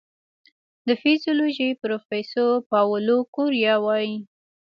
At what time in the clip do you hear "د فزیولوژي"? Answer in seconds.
0.87-1.69